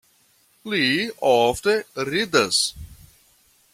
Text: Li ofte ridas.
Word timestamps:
Li 0.71 0.87
ofte 1.31 1.75
ridas. 2.11 2.63